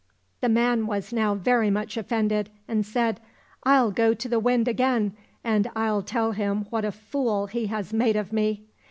[0.39, 3.19] The man was now very much offended and said,"
[3.65, 7.93] I'll go to the Wind again, and I'll tell him what a fool he has
[7.93, 8.63] made of me."